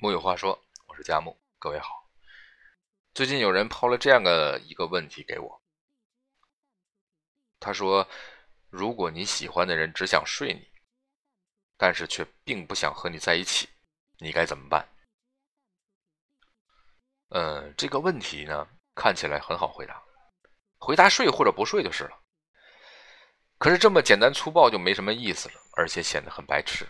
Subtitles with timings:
[0.00, 2.08] 木有话说，我是佳木，各位好。
[3.14, 5.60] 最近有人抛了这样的一个问题给我，
[7.58, 8.08] 他说
[8.70, 10.70] ：“如果你喜欢的人只想睡你，
[11.76, 13.68] 但是却并不想和你在一起，
[14.18, 14.88] 你该怎么办？”
[17.34, 20.00] 嗯，这个问题呢，看起来很好回答，
[20.78, 22.16] 回答睡或者不睡就是了。
[23.58, 26.86] 可是这么简单粗暴就没什么意思了，而且显得很白痴。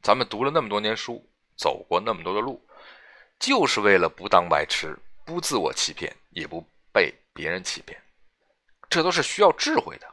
[0.00, 1.27] 咱们读了那么多年书，
[1.58, 2.64] 走过那么多的路，
[3.38, 4.96] 就是为了不当白痴，
[5.26, 8.00] 不自我欺骗，也不被别人欺骗。
[8.88, 10.06] 这都是需要智慧的。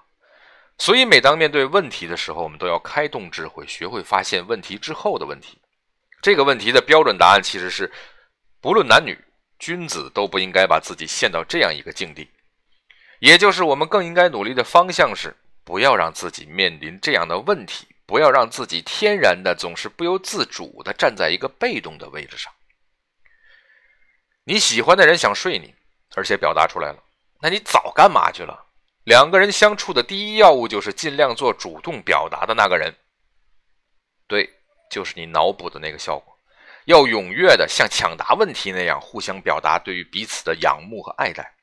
[0.77, 5.57] 所以，每当面对问题的时候，我们都要开动智慧，学会发现问题之后的问题。
[6.21, 7.89] 这个问题的标准答案其实是：
[8.59, 9.17] 不论男女，
[9.59, 12.27] 君子都不应该把自己陷到这样一个境地。
[13.19, 15.33] 也就是我们更应该努力的方向是：
[15.63, 17.87] 不要让自己面临这样的问题。
[18.05, 22.53] 不要让自己天然的总是不由自主的站在一个被动的位置上。
[24.43, 25.73] 你喜欢的人想睡你，
[26.15, 27.03] 而且表达出来了，
[27.41, 28.65] 那你早干嘛去了？
[29.05, 32.95] 两个人相处的第一要务就是尽量做主动表达的那个人。
[34.27, 34.51] 对，
[34.89, 36.35] 就是你脑补的那个效果，
[36.85, 41.55] 要踊跃的像抢答问题那样互相表达对于彼此的仰慕和爱戴。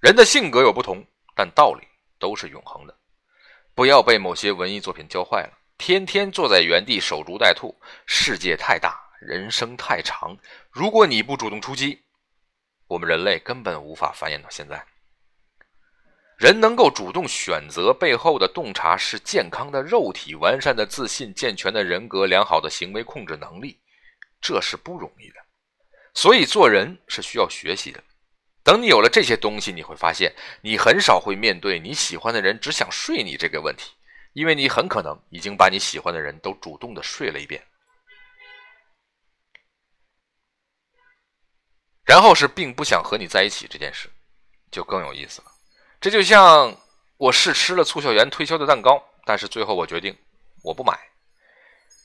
[0.00, 1.86] 人的性格有不同，但道理
[2.18, 2.96] 都是永恒的。
[3.76, 7.78] 不要被某些文艺作品教坏了，天天坐在原地守株待兔。
[8.06, 10.34] 世界太大，人生太长，
[10.70, 12.00] 如果你不主动出击，
[12.86, 14.82] 我们人类根本无法繁衍到现在。
[16.38, 23.78] 人能够主动选择背后的洞察是健康的肉体、完善的自信、健全的人格、良好的行为控制能力，
[24.40, 25.34] 这是不容易的。
[26.14, 28.02] 所以做人是需要学习的。
[28.66, 33.92] 等你有了这些东西，你会发现你很少会面对你喜欢的人只想睡你这个问题，
[34.32, 37.64] 因为你很可能已经把你喜欢的人都主动的睡了一遍。
[42.04, 44.10] 然后是并不想和你在一起这件事，
[44.72, 45.46] 就更有意思了。
[46.00, 46.76] 这就像
[47.18, 50.16] 我试吃了促销员推销的蛋糕，但是最后我决定
[50.64, 50.98] 我不买。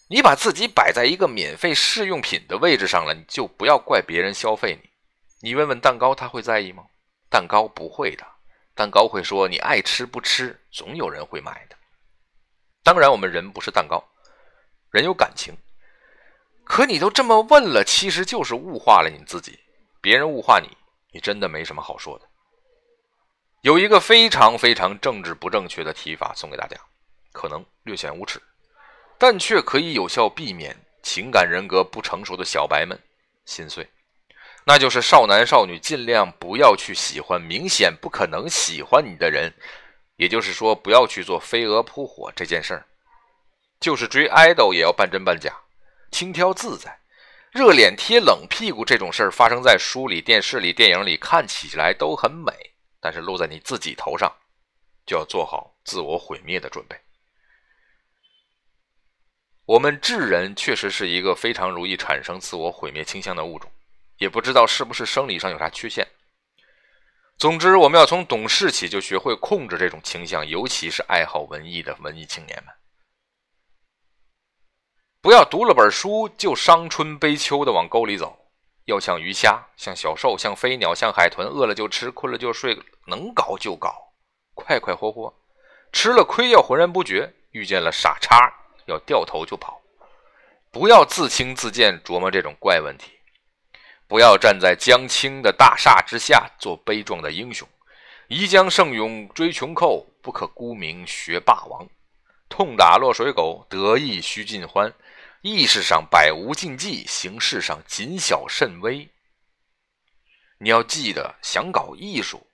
[0.07, 4.90] 你把自己摆在一个免费试用品的位置上了，你就不要怪别人消费你。
[5.41, 6.83] 你问问蛋糕，他会在意吗？
[7.29, 8.25] 蛋糕不会的，
[8.75, 11.75] 蛋糕会说：“你爱吃不吃，总有人会买的。”
[12.83, 14.03] 当然，我们人不是蛋糕，
[14.91, 15.53] 人有感情。
[16.63, 19.59] 可你都这么问了，其实就是物化了你自己。
[19.99, 20.69] 别人物化你，
[21.11, 22.27] 你真的没什么好说的。
[23.61, 26.77] 有一个非常非常政治不正确的提法送给大家，
[27.31, 28.41] 可能略显无耻，
[29.17, 32.99] 但却可以有效避免情感人格不成熟的小白们
[33.45, 33.87] 心碎。
[34.63, 39.51] 那就是少男少女尽量不要去喜欢明显不可能喜欢你的人，
[40.17, 42.85] 也就是说，不要去做飞蛾扑火这件事儿。
[43.79, 45.51] 就是追爱豆也要半真半假，
[46.11, 46.99] 轻佻自在，
[47.51, 52.53] 热脸贴冷屁股这种事儿发生在书里、电视里、电影里，看起来都很美，
[52.99, 54.31] 但是落在你自己头上，
[55.07, 56.95] 就要做好自我毁灭的准备。
[59.65, 63.71] 我们智人确实是一个非常容易产生自我毁灭倾向的物种。
[64.21, 66.07] 也不知道是不是生理上有啥缺陷。
[67.39, 72.71] 总之，我们要从懂事起就学会控制这种倾向，尤其是爱好文艺的文艺青年们，
[75.21, 78.37] 不要读了本书就伤春悲秋的往沟里走。
[78.85, 84.13] 要像鱼虾，像小兽，像飞鸟，像海豚，饿了就吃，困了就睡，能搞就搞，
[84.53, 85.33] 快快活活。
[85.91, 88.53] 吃了亏要浑然不觉，遇见了傻叉
[88.85, 89.81] 要掉头就跑。
[90.71, 93.11] 不要自轻自贱，琢磨这种怪问题。
[94.11, 97.65] 不要站在江青的大厦之下做悲壮的英雄，
[98.27, 101.87] 宜将胜勇追穷寇，不可沽名学霸王。
[102.49, 104.93] 痛打落水狗，得意须尽欢。
[105.41, 109.09] 意识上百无禁忌，形式上谨小慎微。
[110.57, 112.45] 你要记得，想搞艺术，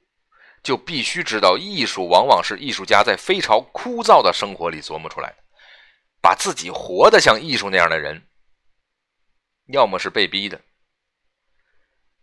[0.62, 5.38] 就必须知道，艺术往往是艺术家在非常枯燥的生活里琢磨出来的。
[6.22, 8.28] 把自己活得像艺术那样的人，
[9.69, 10.61] 要么是被逼的。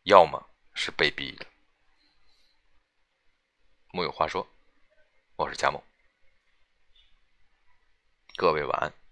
[0.04, 1.46] 要么是被逼的。
[3.90, 4.46] 木有话说，
[5.36, 5.82] 我是佳木，
[8.36, 9.03] 各位晚安。